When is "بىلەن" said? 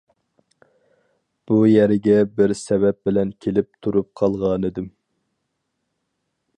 3.09-3.35